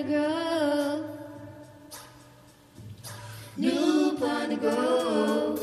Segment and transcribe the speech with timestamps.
[0.00, 1.04] Piney Grove.
[3.58, 5.60] New Piney Grove.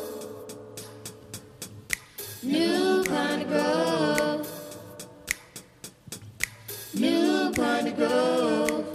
[2.43, 4.47] New Piney Grove.
[6.93, 8.85] New Piney Grove.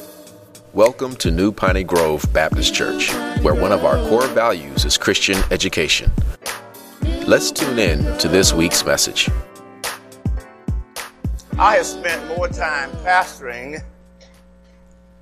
[0.75, 3.13] Welcome to New Piney Grove Baptist Church,
[3.43, 6.13] where one of our core values is Christian education.
[7.27, 9.29] Let's tune in to this week's message.
[11.59, 13.83] I have spent more time pastoring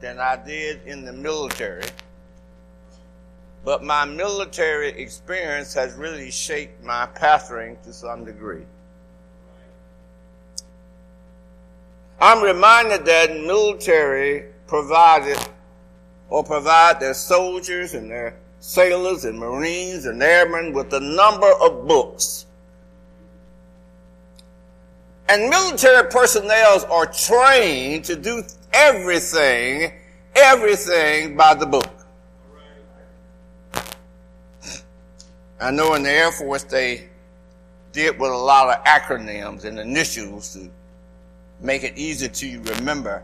[0.01, 1.85] than I did in the military.
[3.65, 8.65] But my military experience has really shaped my pastoring to some degree.
[12.21, 15.39] I'm reminded that military provided
[16.29, 21.89] or provide their soldiers and their sailors and marines and airmen with a number of
[21.89, 22.47] books.
[25.29, 29.93] And military personnel are trained to do everything,
[30.35, 31.89] everything by the book.
[35.61, 37.09] I know in the Air Force they
[37.93, 40.71] did with a lot of acronyms and initials to
[41.61, 43.23] make it easy to remember.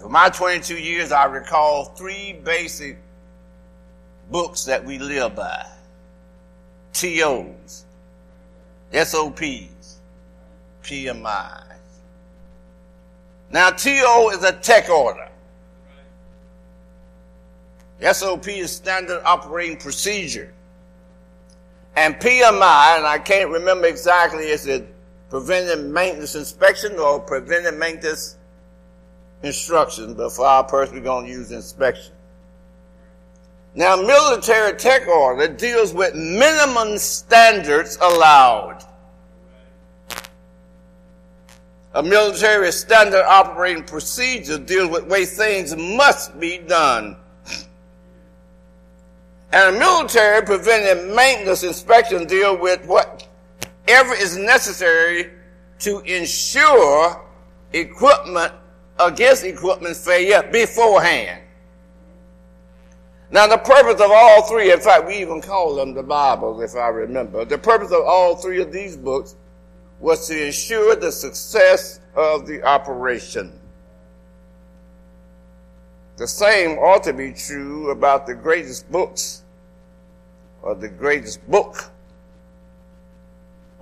[0.00, 2.98] For my 22 years, I recall three basic
[4.30, 5.66] books that we live by.
[6.92, 7.84] TOs,
[8.92, 9.98] SOPs,
[10.82, 11.65] PMIs.
[13.50, 15.28] Now, TO is a tech order.
[18.12, 20.52] SOP is standard operating procedure.
[21.96, 24.86] And PMI, and I can't remember exactly, is it
[25.30, 28.36] preventive maintenance inspection or preventive maintenance
[29.42, 32.12] instruction, but for our purpose, we're going to use inspection.
[33.74, 38.84] Now, military tech order deals with minimum standards allowed.
[41.96, 47.16] A military standard operating procedure deals with way things must be done.
[49.50, 55.30] And a military preventive maintenance inspection deal with whatever is necessary
[55.78, 57.24] to ensure
[57.72, 58.52] equipment
[59.00, 61.40] against equipment failure beforehand.
[63.30, 66.76] Now, the purpose of all three, in fact, we even call them the Bible, if
[66.76, 67.46] I remember.
[67.46, 69.34] The purpose of all three of these books
[70.00, 73.58] was to ensure the success of the operation.
[76.16, 79.42] The same ought to be true about the greatest books
[80.62, 81.90] or the greatest book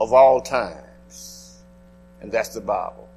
[0.01, 1.63] of all times,
[2.21, 3.09] and that's the Bible.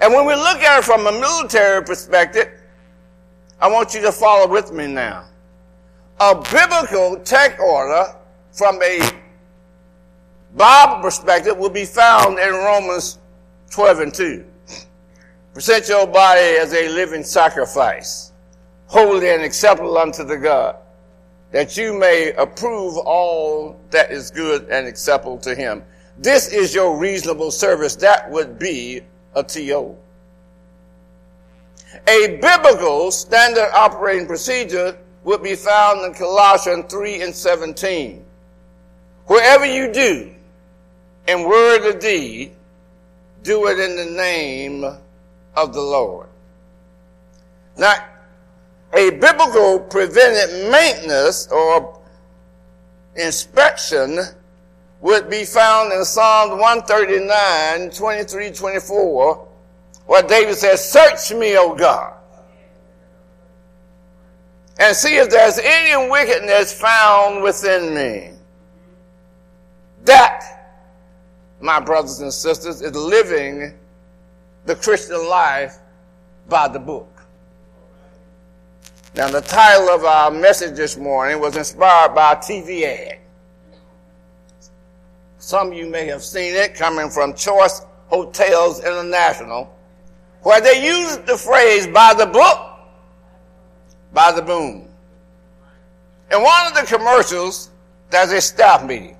[0.00, 2.48] And when we look at it from a military perspective,
[3.60, 5.26] I want you to follow with me now.
[6.20, 8.14] A biblical tech order
[8.52, 9.00] from a
[10.54, 13.18] Bible perspective will be found in Romans
[13.70, 14.44] 12 and 2.
[15.54, 18.32] Present your body as a living sacrifice,
[18.86, 20.76] holy and acceptable unto the God,
[21.52, 25.84] that you may approve all that is good and acceptable to him.
[26.18, 27.96] This is your reasonable service.
[27.96, 29.02] That would be
[29.34, 29.96] a TO.
[32.08, 38.24] A biblical standard operating procedure would be found in Colossians 3 and 17.
[39.26, 40.32] Wherever you do,
[41.30, 42.52] in word or deed,
[43.42, 44.84] do it in the name
[45.56, 46.28] of the Lord.
[47.76, 47.94] Now,
[48.92, 52.00] a biblical preventive maintenance or
[53.14, 54.18] inspection
[55.00, 59.48] would be found in Psalm 139, 23, 24,
[60.06, 62.14] where David says, Search me, O God,
[64.78, 68.32] and see if there's any wickedness found within me.
[70.04, 70.59] That
[71.60, 73.74] my brothers and sisters, is living
[74.66, 75.78] the Christian life
[76.48, 77.08] by the book.
[79.14, 83.18] Now, the title of our message this morning was inspired by a TV ad.
[85.38, 89.74] Some of you may have seen it coming from Choice Hotels International,
[90.42, 92.78] where they used the phrase by the book,
[94.12, 94.88] by the boom.
[96.30, 97.70] In one of the commercials,
[98.10, 99.16] there's a staff meeting.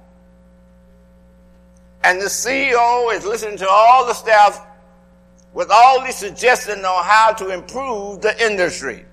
[2.03, 4.67] And the CEO is listening to all the staff
[5.53, 9.05] with all these suggestions on how to improve the industry.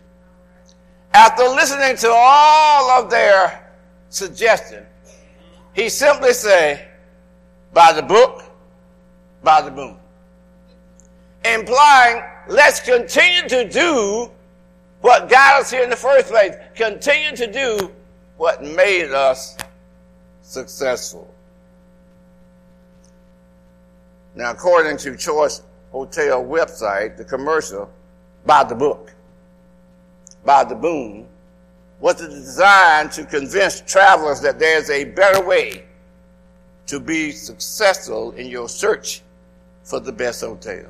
[1.14, 3.72] After listening to all of their
[4.10, 4.86] suggestions,
[5.74, 6.88] he simply say,
[7.74, 8.44] by the book,
[9.44, 9.98] by the boom.
[11.46, 14.32] Implying, let's continue to do
[15.02, 16.56] what got us here in the first place.
[16.76, 17.92] Continue to do
[18.38, 19.58] what made us
[20.42, 21.34] successful.
[24.38, 27.90] Now, according to Choice Hotel website, the commercial
[28.46, 29.12] by the book,
[30.46, 31.26] by the boom,
[32.00, 35.86] was designed to convince travelers that there's a better way
[36.86, 39.24] to be successful in your search
[39.84, 40.86] for the best hotel.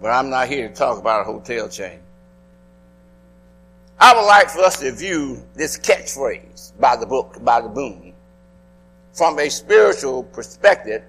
[0.00, 1.98] But I'm not here to talk about a hotel chain.
[3.98, 8.12] I would like for us to view this catchphrase by the book, by the boom,
[9.16, 11.02] from a spiritual perspective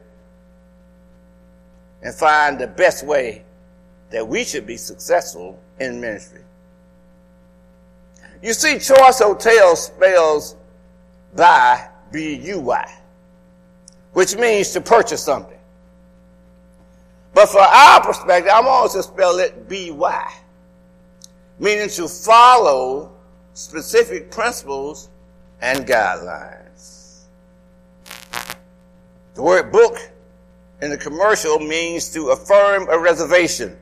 [2.02, 3.44] and find the best way
[4.12, 6.42] that we should be successful in ministry.
[8.42, 10.56] You see, Choice Hotel spells
[11.36, 12.98] buy, B-U-Y,
[14.14, 15.60] which means to purchase something.
[17.34, 20.34] But for our perspective, I'm going to spell it B-Y,
[21.60, 23.12] meaning to follow
[23.54, 25.10] specific principles
[25.62, 26.67] and guidelines.
[29.38, 30.00] The word book
[30.82, 33.78] in the commercial means to affirm a reservation.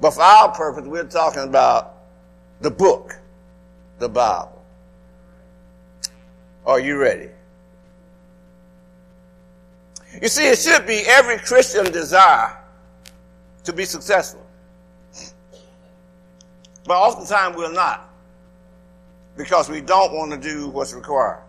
[0.00, 1.96] But for our purpose, we're talking about
[2.60, 3.18] the book,
[3.98, 4.64] the Bible.
[6.64, 7.30] Are you ready?
[10.22, 12.56] You see, it should be every Christian desire
[13.64, 14.46] to be successful.
[16.84, 18.08] But oftentimes we're not
[19.36, 21.41] because we don't want to do what's required.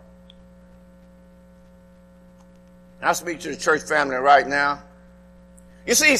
[3.04, 4.82] I speak to the church family right now.
[5.86, 6.16] You see,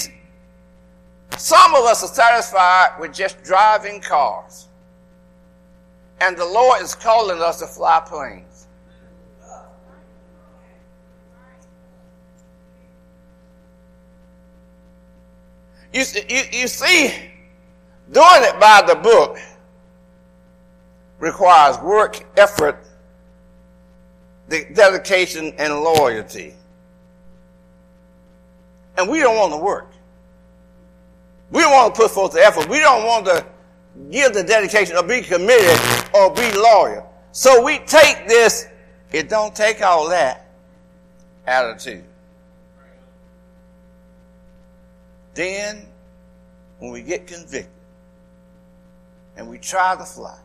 [1.39, 4.69] some of us are satisfied with just driving cars.
[6.21, 8.67] And the Lord is calling us to fly planes.
[15.93, 17.15] You, you, you see,
[18.11, 19.39] doing it by the book
[21.19, 22.85] requires work, effort,
[24.49, 26.55] dedication, and loyalty.
[28.97, 29.91] And we don't want to work.
[31.51, 32.69] We don't want to put forth the effort.
[32.69, 33.45] We don't want to
[34.11, 35.79] give the dedication or be committed
[36.15, 37.13] or be loyal.
[37.33, 38.67] So we take this,
[39.13, 40.47] it don't take all that
[41.47, 42.05] attitude.
[45.35, 45.87] Then,
[46.79, 47.67] when we get convicted
[49.37, 50.39] and we try to fly,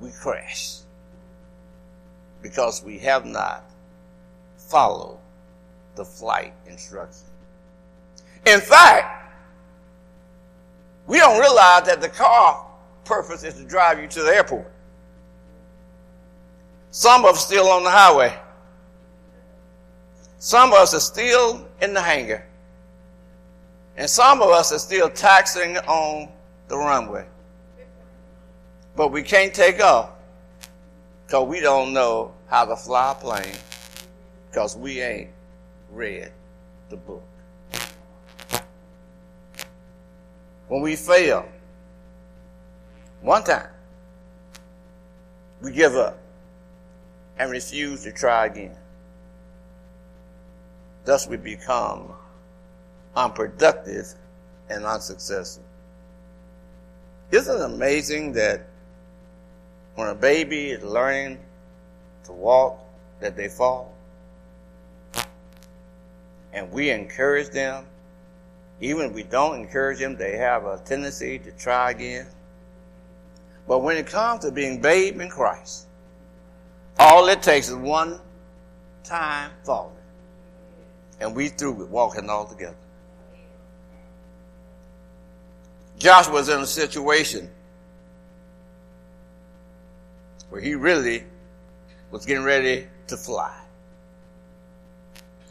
[0.00, 0.78] we crash
[2.42, 3.64] because we have not
[4.56, 5.18] followed
[5.94, 7.30] the flight instructions.
[8.46, 9.32] In fact,
[11.06, 12.66] we don't realize that the car
[13.04, 14.70] purpose is to drive you to the airport.
[16.90, 18.38] Some of us still on the highway.
[20.38, 22.46] Some of us are still in the hangar.
[23.96, 26.28] And some of us are still taxiing on
[26.68, 27.26] the runway.
[28.96, 30.10] But we can't take off
[31.26, 33.56] because we don't know how to fly a plane
[34.50, 35.30] because we ain't
[35.94, 36.30] read
[36.90, 37.22] the book.
[40.68, 41.46] When we fail,
[43.20, 43.68] one time,
[45.62, 46.18] we give up
[47.38, 48.76] and refuse to try again.
[51.04, 52.12] Thus, we become
[53.16, 54.06] unproductive
[54.68, 55.64] and unsuccessful.
[57.30, 58.66] Isn't it amazing that
[59.94, 61.38] when a baby is learning
[62.24, 62.78] to walk,
[63.20, 63.93] that they fall?
[66.54, 67.84] And we encourage them.
[68.80, 72.26] Even if we don't encourage them, they have a tendency to try again.
[73.68, 75.86] But when it comes to being babe in Christ,
[76.98, 78.20] all it takes is one
[79.02, 79.92] time falling.
[81.20, 82.76] And we through with walking all together.
[85.98, 87.50] Joshua was in a situation
[90.50, 91.24] where he really
[92.10, 93.63] was getting ready to fly.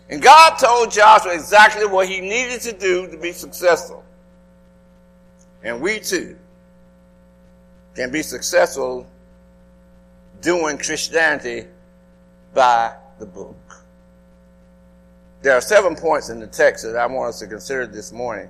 [0.09, 4.03] And God told Joshua exactly what he needed to do to be successful.
[5.63, 6.37] And we too
[7.95, 9.07] can be successful
[10.41, 11.67] doing Christianity
[12.53, 13.55] by the book.
[15.41, 18.49] There are seven points in the text that I want us to consider this morning.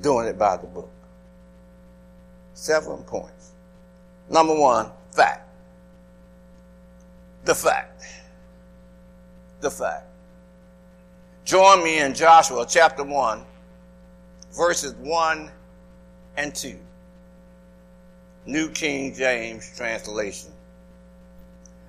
[0.00, 0.90] Doing it by the book.
[2.54, 3.52] Seven points.
[4.28, 5.48] Number one, fact.
[7.44, 8.04] The fact.
[9.64, 10.04] The fact.
[11.46, 13.42] Join me in Joshua chapter 1,
[14.52, 15.50] verses 1
[16.36, 16.76] and 2.
[18.44, 20.50] New King James translation.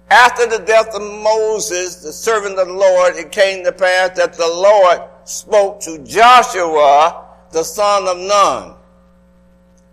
[0.10, 4.36] After the death of Moses, the servant of the Lord, it came to pass that
[4.36, 8.76] the Lord spoke to Joshua, the son of Nun,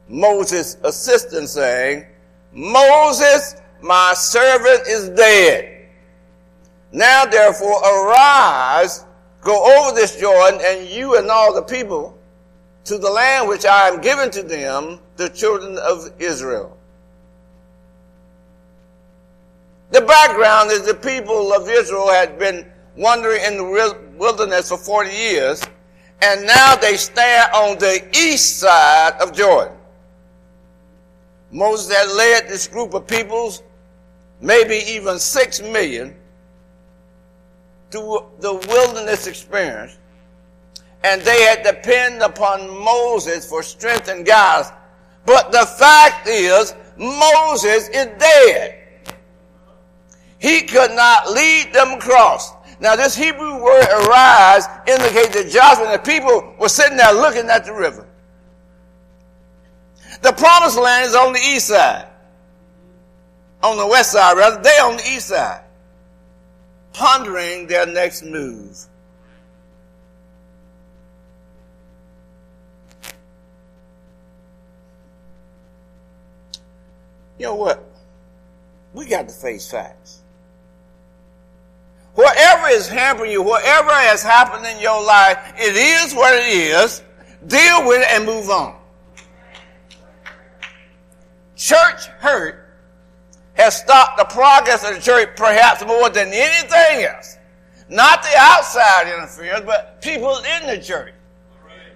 [0.09, 2.07] Moses' assistant, saying,
[2.53, 5.72] Moses, my servant, is dead.
[6.93, 9.05] Now therefore arise,
[9.43, 12.17] Go over this Jordan, and you and all the people,
[12.85, 16.77] to the land which I am giving to them, the children of Israel.
[19.91, 25.11] The background is the people of Israel had been wandering in the wilderness for 40
[25.11, 25.63] years,
[26.23, 29.77] and now they stand on the east side of Jordan.
[31.51, 33.63] Moses had led this group of peoples,
[34.41, 36.15] maybe even six million,
[37.93, 39.99] through the wilderness experience.
[41.05, 44.73] And they had depended upon Moses for strength and guidance.
[45.27, 48.79] But the fact is, Moses is dead.
[50.39, 52.53] He could not lead them across.
[52.81, 57.49] Now, this Hebrew word arise indicates that Joshua and the people were sitting there looking
[57.49, 58.09] at the river.
[60.21, 62.09] The promised land is on the east side.
[63.63, 64.61] On the west side, rather.
[64.61, 65.63] They on the east side.
[66.93, 68.77] Pondering their next move.
[77.39, 77.85] You know what?
[78.93, 80.21] We got to face facts.
[82.15, 87.03] Whatever is hampering you, whatever has happened in your life, it is what it is.
[87.47, 88.77] Deal with it and move on.
[91.57, 92.62] Church hurt
[93.63, 97.39] has stopped the progress of the church perhaps more than anything else.
[97.89, 101.15] Not the outside interference, but people in the church.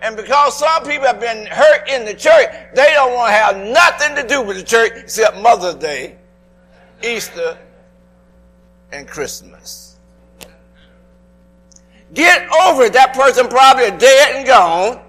[0.03, 3.57] And because some people have been hurt in the church, they don't want to have
[3.57, 6.17] nothing to do with the church except Mother's Day,
[7.03, 7.59] Easter,
[8.93, 9.99] and Christmas.
[12.15, 12.93] Get over it.
[12.93, 15.01] That person probably dead and gone.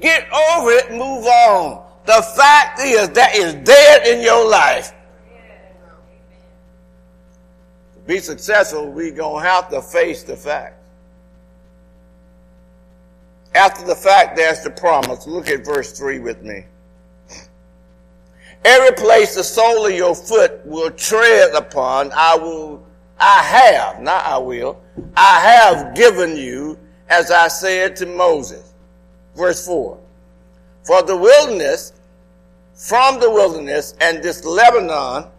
[0.00, 1.86] Get over it, move on.
[2.06, 4.92] The fact is that is dead in your life.
[7.94, 10.74] To be successful, we're going to have to face the fact.
[13.54, 15.28] After the fact, there's the promise.
[15.28, 16.64] Look at verse 3 with me.
[18.64, 22.84] Every place the sole of your foot will tread upon, I will,
[23.18, 24.82] I have, not I will,
[25.16, 28.74] I have given you, as I said to Moses.
[29.36, 29.98] Verse 4.
[30.82, 31.92] For the wilderness,
[32.74, 35.29] from the wilderness and this Lebanon,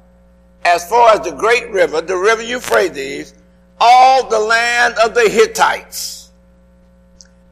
[0.63, 3.33] as far as the great river, the river Euphrates,
[3.79, 6.31] all the land of the Hittites,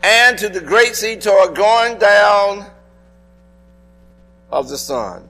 [0.04, 2.66] and to the great sea toward going down
[4.52, 5.28] of the sun,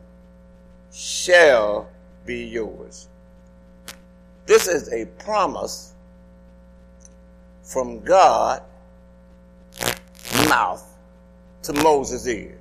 [0.91, 1.89] shall
[2.25, 3.07] be yours.
[4.45, 5.93] This is a promise
[7.63, 8.63] from God
[10.47, 10.85] mouth
[11.63, 12.58] to Moses' ears.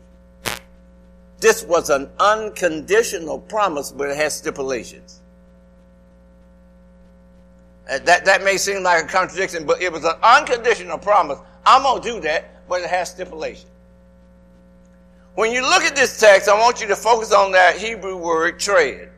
[1.41, 5.21] This was an unconditional promise, but it has stipulations.
[7.89, 11.39] Uh, that, that may seem like a contradiction, but it was an unconditional promise.
[11.65, 13.69] I'm going to do that, but it has stipulation.
[15.37, 18.59] When you look at this text, I want you to focus on that Hebrew word
[18.59, 19.11] tread.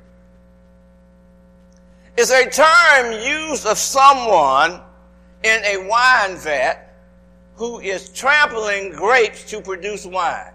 [2.16, 4.82] It's a term used of someone
[5.42, 6.94] in a wine vat
[7.54, 10.52] who is trampling grapes to produce wine.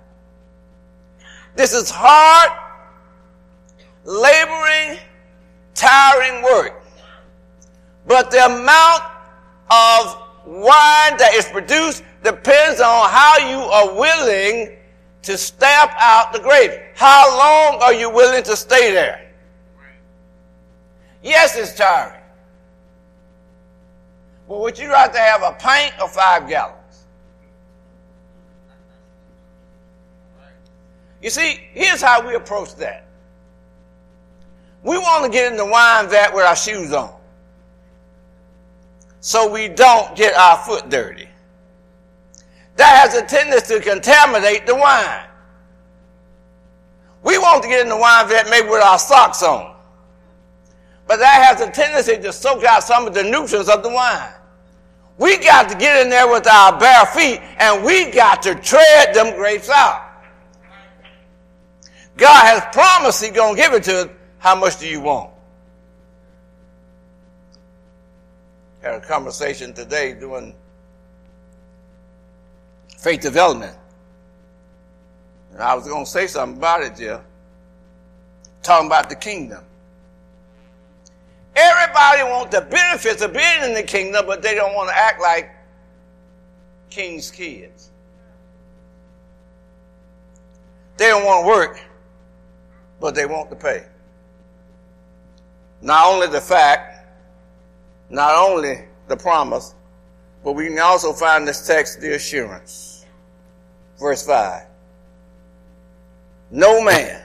[1.55, 2.51] This is hard,
[4.03, 4.99] laboring,
[5.73, 6.83] tiring work.
[8.05, 9.03] But the amount
[9.71, 14.77] of wine that is produced depends on how you are willing
[15.23, 16.75] to stamp out the grapes.
[16.95, 19.31] How long are you willing to stay there?
[21.23, 22.21] Yes, it's tiring.
[24.47, 26.84] But would you rather have a pint or five gallons?
[31.25, 33.07] You see, here's how we approach that.
[34.83, 37.11] We want to get in the wine vat with our shoes on.
[39.21, 41.27] So we don't get our foot dirty.
[42.75, 45.25] That has a tendency to contaminate the wine.
[47.23, 49.75] We want to get in the wine vat maybe with our socks on.
[51.07, 54.31] But that has a tendency to soak out some of the nutrients of the wine.
[55.17, 59.15] We got to get in there with our bare feet and we got to tread
[59.15, 60.04] them grapes out.
[62.17, 64.09] God has promised He's going to give it to us.
[64.39, 65.31] How much do you want?
[68.81, 70.53] Had a conversation today doing
[72.97, 73.75] faith development.
[75.53, 77.21] And I was going to say something about it, Jeff.
[78.61, 79.63] Talking about the kingdom.
[81.55, 85.21] Everybody wants the benefits of being in the kingdom, but they don't want to act
[85.21, 85.49] like
[86.89, 87.89] king's kids.
[90.97, 91.84] They don't want to work
[92.99, 93.85] but they want to pay.
[95.81, 97.07] Not only the fact,
[98.09, 99.75] not only the promise,
[100.45, 103.03] But we can also find this text the assurance.
[103.99, 104.61] Verse 5.
[106.51, 107.19] No man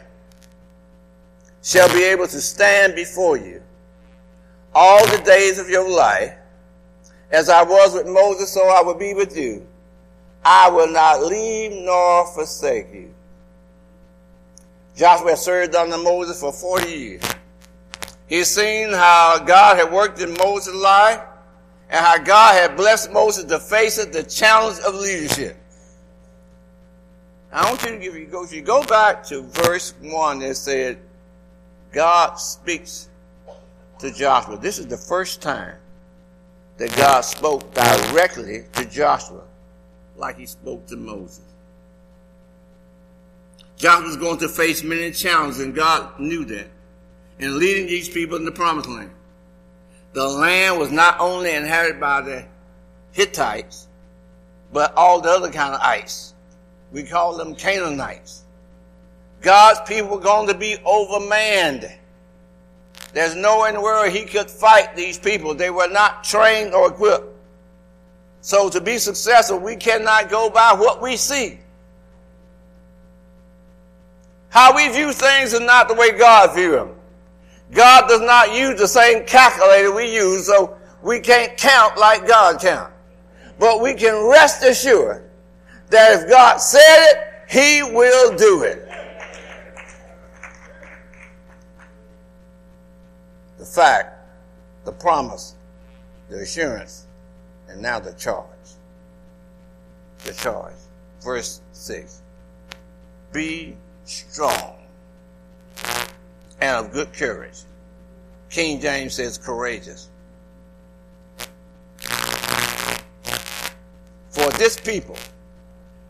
[1.62, 3.62] shall be able to stand before you
[4.74, 6.32] all the days of your life.
[7.30, 9.66] As I was with Moses, so I will be with you.
[10.42, 13.14] I will not leave nor forsake you.
[15.00, 17.22] Joshua served under Moses for 40 years.
[18.26, 21.22] He's seen how God had worked in Moses' life
[21.88, 25.56] and how God had blessed Moses to face the challenge of leadership.
[27.50, 30.98] I want you to you go, if you go back to verse 1 it said,
[31.92, 33.08] God speaks
[34.00, 34.58] to Joshua.
[34.58, 35.76] This is the first time
[36.76, 39.44] that God spoke directly to Joshua
[40.18, 41.49] like he spoke to Moses.
[43.80, 46.66] Joshua was going to face many challenges, and God knew that.
[47.38, 49.10] In leading these people in the promised land,
[50.12, 52.44] the land was not only inhabited by the
[53.12, 53.88] Hittites,
[54.70, 56.34] but all the other kind of ice.
[56.92, 58.44] We call them Canaanites.
[59.40, 61.90] God's people were going to be overmanned.
[63.14, 65.54] There's nowhere in the world he could fight these people.
[65.54, 67.34] They were not trained or equipped.
[68.42, 71.60] So to be successful, we cannot go by what we see.
[74.50, 76.90] How we view things is not the way God views them.
[77.72, 82.60] God does not use the same calculator we use, so we can't count like God
[82.60, 82.92] counts.
[83.60, 85.30] But we can rest assured
[85.90, 88.88] that if God said it, He will do it.
[93.58, 94.26] The fact,
[94.84, 95.54] the promise,
[96.28, 97.06] the assurance,
[97.68, 98.46] and now the charge.
[100.24, 100.72] The charge.
[101.20, 102.22] Verse 6.
[103.32, 103.76] Be
[104.10, 104.76] strong
[106.60, 107.60] and of good courage.
[108.50, 110.08] King James says courageous.
[114.30, 115.16] For this people,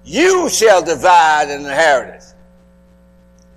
[0.05, 2.35] you shall divide an inheritance,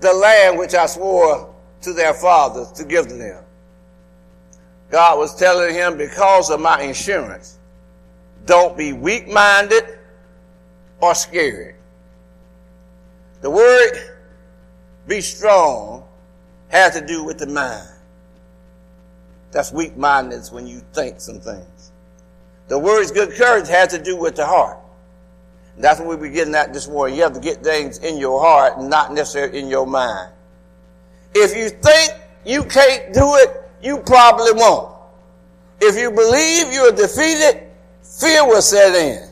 [0.01, 3.43] the land which I swore to their fathers to give them.
[4.89, 7.57] God was telling him, because of my insurance,
[8.45, 9.97] don't be weak minded
[10.99, 11.75] or scared.
[13.41, 14.12] The word
[15.07, 16.03] be strong
[16.69, 17.87] has to do with the mind.
[19.51, 21.91] That's weak mindedness when you think some things.
[22.67, 24.79] The word's good courage has to do with the heart.
[25.77, 27.17] That's what we're getting at this morning.
[27.17, 30.31] You have to get things in your heart and not necessarily in your mind.
[31.35, 32.13] If you think
[32.45, 34.95] you can't do it, you probably won't.
[35.81, 37.67] If you believe you're defeated,
[38.01, 39.29] fear will set in.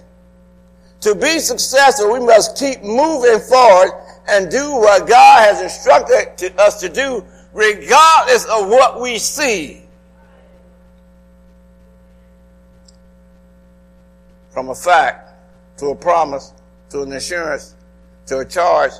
[1.02, 3.92] To be successful, we must keep moving forward
[4.28, 9.82] and do what God has instructed to us to do, regardless of what we see.
[14.50, 15.34] From a fact
[15.78, 16.54] to a promise
[16.90, 17.76] to an assurance
[18.28, 18.92] to a charge.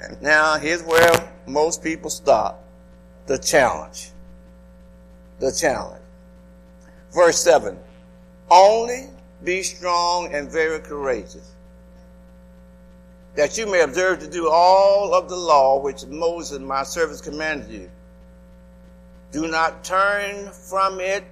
[0.00, 2.62] And now here's where most people stop
[3.26, 4.10] the challenge.
[5.38, 6.02] The challenge.
[7.12, 7.78] Verse 7
[8.50, 9.08] Only
[9.42, 11.52] be strong and very courageous,
[13.34, 17.70] that you may observe to do all of the law which Moses, my servant, commanded
[17.70, 17.90] you.
[19.32, 21.24] Do not turn from it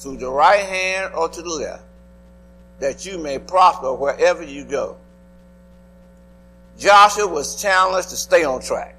[0.00, 1.82] to the right hand or to the left,
[2.78, 4.96] that you may prosper wherever you go.
[6.78, 8.94] Joshua was challenged to stay on track.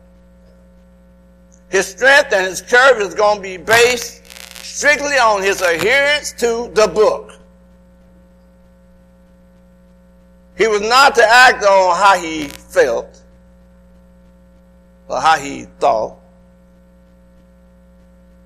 [1.69, 4.25] His strength and his courage is going to be based
[4.63, 7.31] strictly on his adherence to the book.
[10.57, 13.21] He was not to act on how he felt
[15.07, 16.17] or how he thought.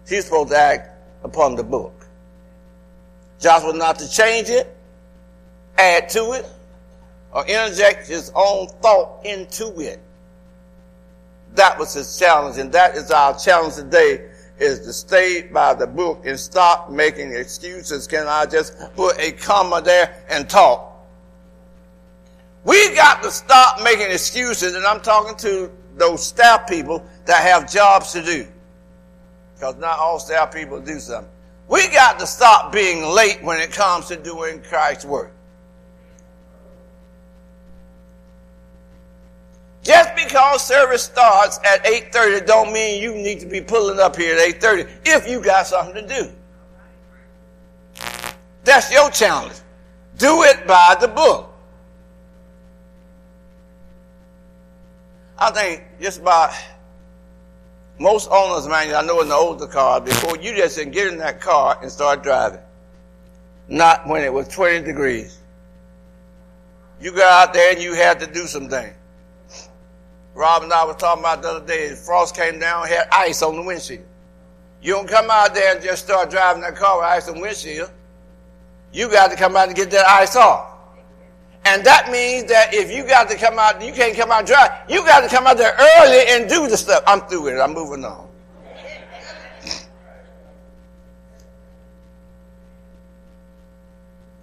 [0.08, 0.90] He's supposed to act
[1.24, 1.94] upon the book.
[3.40, 4.76] Joshua not to change it,
[5.78, 6.46] add to it,
[7.34, 10.00] or interject his own thought into it.
[11.56, 15.88] That was his challenge, and that is our challenge today is to stay by the
[15.88, 18.06] book and stop making excuses.
[18.06, 20.91] Can I just put a comma there and talk?
[22.64, 27.72] We got to stop making excuses, and I'm talking to those staff people that have
[27.72, 28.48] jobs to do.
[29.56, 31.32] Because not all staff people do something.
[31.68, 35.32] We got to stop being late when it comes to doing Christ's work.
[39.84, 44.38] Just because service starts at 8.30 don't mean you need to be pulling up here
[44.38, 46.32] at 8.30 if you got something to do.
[48.64, 49.56] That's your challenge.
[50.18, 51.51] Do it by the book.
[55.42, 56.54] I think just about
[57.98, 61.18] most owners, man, I know in the older car, before you just didn't get in
[61.18, 62.60] that car and start driving.
[63.68, 65.40] Not when it was 20 degrees.
[67.02, 68.94] You got out there and you had to do something.
[70.36, 73.56] Rob and I was talking about the other day, frost came down, had ice on
[73.56, 74.06] the windshield.
[74.84, 77.42] You don't come out there and just start driving that car with ice on the
[77.42, 77.90] windshield.
[78.94, 80.71] You got to come out and get that ice off.
[81.66, 84.84] And that means that if you got to come out, you can't come out dry.
[84.90, 87.04] You got to come out there early and do the stuff.
[87.06, 87.60] I'm through with it.
[87.60, 88.28] I'm moving on.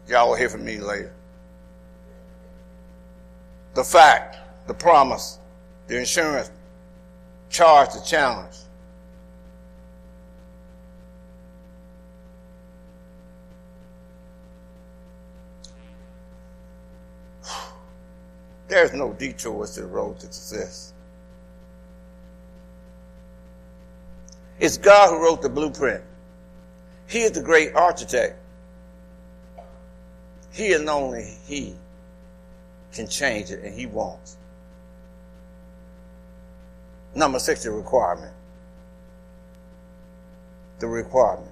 [0.08, 1.12] Y'all will hear from me later.
[3.74, 5.38] The fact, the promise,
[5.86, 6.50] the insurance,
[7.50, 8.56] charge, the challenge.
[18.78, 20.92] There's no detours to the road to success.
[24.60, 26.04] It's God who wrote the blueprint.
[27.08, 28.38] He is the great architect.
[30.52, 31.74] He and only He
[32.92, 34.36] can change it, and He won't.
[37.16, 38.32] Number six, the requirement.
[40.78, 41.50] The requirement.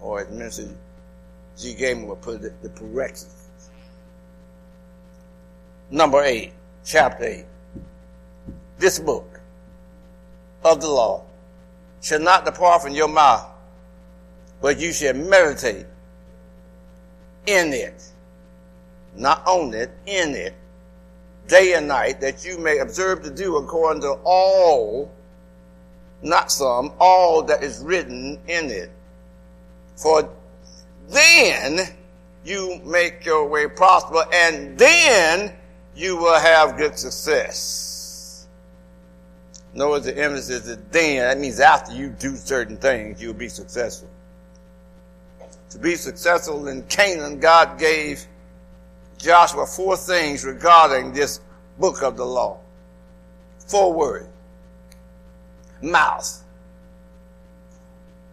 [0.00, 0.70] Or as Minister
[1.58, 1.74] G.
[1.74, 3.33] Gaiman would put it, the prerequisite.
[5.90, 6.52] Number eight,
[6.84, 7.46] chapter eight.
[8.78, 9.40] This book
[10.64, 11.24] of the law
[12.00, 13.46] shall not depart from your mouth,
[14.60, 15.86] but you shall meditate
[17.46, 18.02] in it,
[19.14, 20.54] not on it, in it,
[21.48, 25.10] day and night, that you may observe to do according to all,
[26.22, 28.90] not some, all that is written in it.
[29.96, 30.28] For
[31.08, 31.80] then
[32.44, 35.52] you make your way prosper, and then
[35.96, 38.46] you will have good success.
[39.74, 41.18] Notice the emphasis is then.
[41.18, 44.08] That means after you do certain things, you'll be successful.
[45.70, 48.24] To be successful in Canaan, God gave
[49.18, 51.40] Joshua four things regarding this
[51.78, 52.58] book of the law.
[53.66, 54.28] Four words.
[55.82, 56.42] Mouth.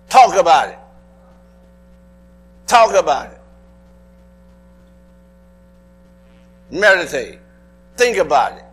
[0.09, 0.79] Talk about it.
[2.67, 3.41] Talk about it.
[6.69, 7.39] Meditate.
[8.01, 8.63] Think about it.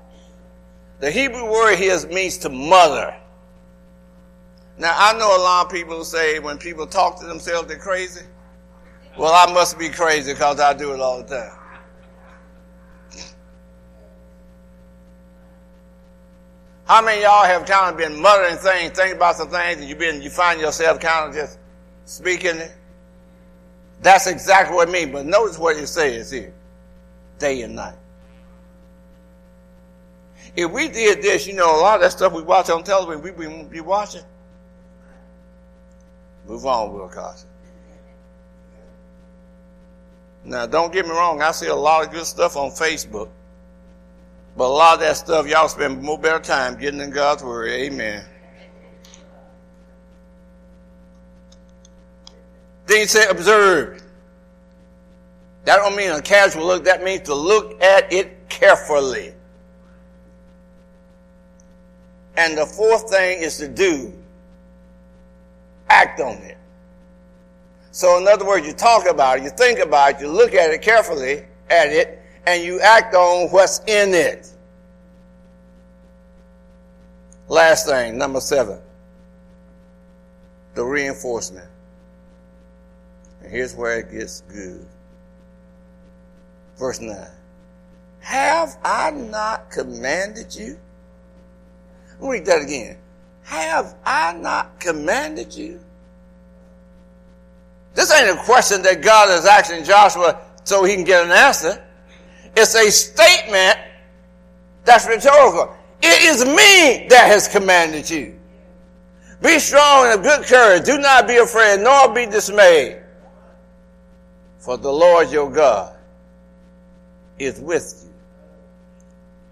[1.00, 3.14] The Hebrew word here means to mother.
[4.78, 8.24] Now, I know a lot of people say when people talk to themselves, they're crazy.
[9.18, 11.58] Well, I must be crazy because I do it all the time.
[16.86, 19.94] How many y'all have kind of been muttering things, thinking about some things, and you
[19.94, 21.58] been you find yourself kind of just
[22.06, 22.72] speaking it?
[24.00, 25.12] That's exactly what it means.
[25.12, 26.54] But notice what it says here:
[27.38, 27.98] day and night.
[30.58, 33.22] If we did this, you know, a lot of that stuff we watch on television,
[33.22, 34.24] we wouldn't be watching.
[36.48, 37.48] Move on, Will Carson.
[40.42, 43.28] Now, don't get me wrong, I see a lot of good stuff on Facebook.
[44.56, 47.68] But a lot of that stuff, y'all spend more better time getting in God's Word.
[47.68, 48.24] Amen.
[52.86, 54.02] Then he said, observe.
[55.66, 56.82] That don't mean a casual look.
[56.82, 59.34] That means to look at it carefully.
[62.38, 64.12] And the fourth thing is to do.
[65.90, 66.57] Act on it.
[67.90, 70.70] So in other words, you talk about it, you think about it, you look at
[70.70, 74.53] it carefully at it, and you act on what's in it.
[77.48, 78.79] Last thing, number seven.
[80.74, 81.66] The reinforcement.
[83.42, 84.87] And here's where it gets good.
[86.77, 87.16] Verse 9.
[88.20, 90.79] Have I not commanded you?
[92.20, 92.96] Read that again.
[93.44, 95.81] Have I not commanded you?
[97.94, 101.83] This ain't a question that God is asking Joshua so he can get an answer.
[102.57, 103.78] It's a statement
[104.85, 105.74] that's rhetorical.
[106.02, 108.38] It is me that has commanded you.
[109.42, 110.85] Be strong and of good courage.
[110.85, 112.98] Do not be afraid, nor be dismayed.
[114.59, 115.96] For the Lord your God
[117.38, 118.12] is with you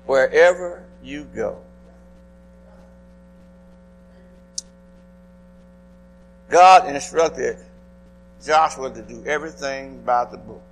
[0.07, 1.59] wherever you go.
[6.49, 7.57] God instructed
[8.45, 10.63] Joshua to do everything by the book.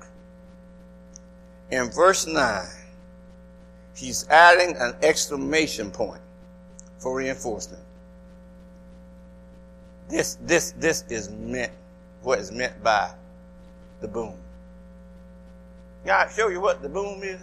[1.70, 2.64] In verse 9,
[3.96, 6.20] he's adding an exclamation point
[6.98, 7.82] for reinforcement.
[10.08, 11.72] This, this, this is meant,
[12.22, 13.12] what is meant by
[14.00, 14.34] the boom.
[16.08, 17.40] I show you what the boom is?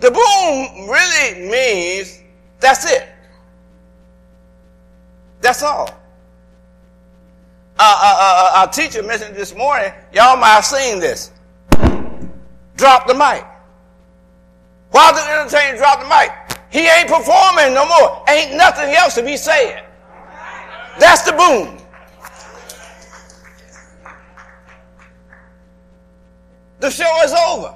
[0.00, 2.22] The boom really means
[2.60, 3.08] that's it.
[5.40, 5.88] That's all.
[7.78, 11.30] Uh, uh, uh, uh, our teacher mentioned this morning, y'all might have seen this.
[12.76, 13.44] Drop the mic.
[14.90, 16.30] Why the entertainer drop the mic?
[16.70, 18.24] He ain't performing no more.
[18.28, 19.84] Ain't nothing else to be said.
[20.98, 21.78] That's the boom.
[26.80, 27.74] The show is over.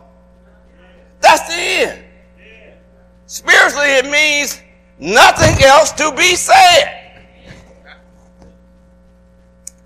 [1.21, 2.05] That's the end.
[3.33, 4.61] Spiritually, it means
[4.99, 7.15] nothing else to be said.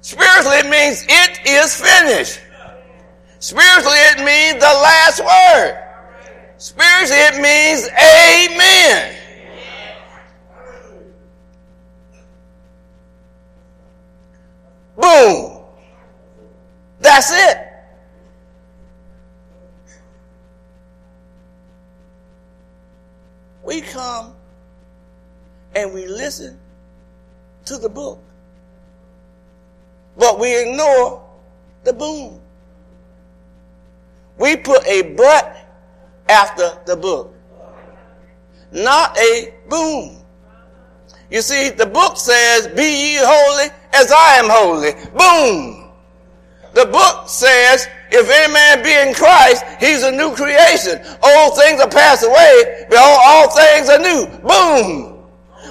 [0.01, 2.41] Spiritually, it means it is finished.
[3.39, 5.81] Spiritually, it means the last word.
[6.57, 9.15] Spiritually, it means amen.
[14.97, 15.63] Boom.
[16.99, 17.76] That's it.
[23.67, 24.33] We come
[25.75, 26.57] and we listen
[27.65, 28.23] to the book,
[30.17, 31.29] but we ignore
[31.83, 32.41] the boom.
[34.39, 35.57] We put a but
[36.29, 37.35] after the book,
[38.71, 40.17] not a boom.
[41.29, 44.93] You see, the book says, Be ye holy as I am holy.
[45.11, 45.91] Boom.
[46.73, 51.01] The book says, If any man be in Christ, he's a new creation.
[51.23, 52.87] Old things are passed away.
[52.89, 54.27] Behold, all things are new.
[54.47, 55.17] Boom.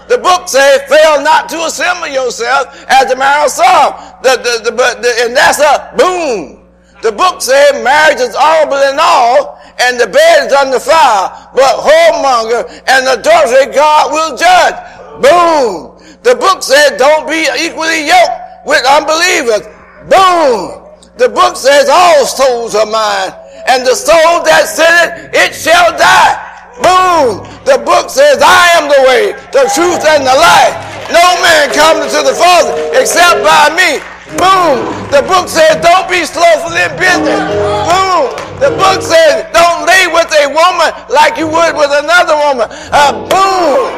[0.08, 3.96] The book says, fail not to assemble yourself as the man of Psalm.
[4.22, 6.62] The, the, the, the, and that's a boom.
[7.02, 11.78] The book said marriage is honorable in all, and the bed is under fire, but
[11.78, 14.76] whoremonger and adultery God will judge.
[15.22, 15.98] Boom.
[16.24, 19.68] The book said don't be equally yoked with unbelievers.
[20.10, 20.85] Boom.
[21.18, 23.32] The book says all souls are mine,
[23.72, 26.36] and the soul that sinneth, it shall die.
[26.76, 27.48] Boom.
[27.64, 30.76] The book says, I am the way, the truth, and the life.
[31.08, 34.04] No man comes to the Father except by me.
[34.36, 34.84] Boom.
[35.08, 37.40] The book says, don't be slowful in business.
[37.88, 38.36] Boom.
[38.60, 42.68] The book says, don't lay with a woman like you would with another woman.
[42.92, 43.96] Uh, boom.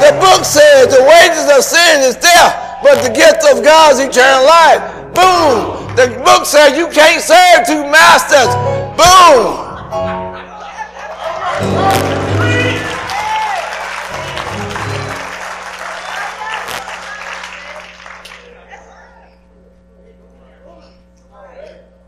[0.00, 4.46] The book says the wages of sin is death, but the gift of God's eternal
[4.46, 4.80] life.
[5.14, 5.94] Boom.
[5.94, 8.48] The book says you can't serve two masters.
[8.96, 9.66] Boom.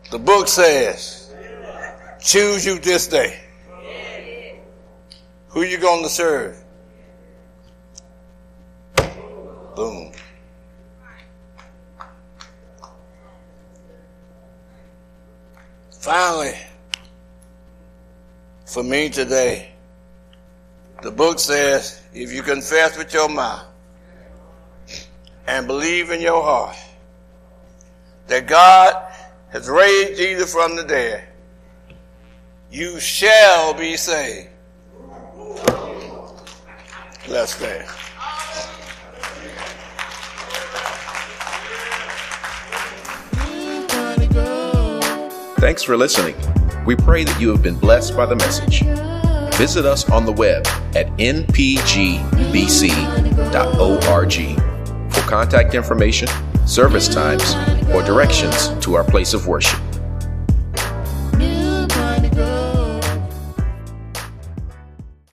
[0.09, 1.31] The book says,
[2.19, 3.39] choose you this day.
[5.49, 6.62] Who you going to serve?
[9.75, 10.11] Boom.
[15.89, 16.53] Finally,
[18.65, 19.71] for me today,
[21.01, 23.65] the book says if you confess with your mouth
[25.47, 26.75] and believe in your heart
[28.27, 29.11] that God
[29.49, 31.23] has raised Jesus from the dead,
[32.71, 34.49] you shall be saved.
[37.27, 37.87] Let's stand.
[45.63, 46.35] Thanks for listening.
[46.85, 48.81] We pray that you have been blessed by the message.
[49.55, 51.53] Visit us on the web at npgbc.org
[55.13, 56.27] for contact information,
[56.67, 57.55] service times,
[57.93, 59.79] or directions to our place of worship.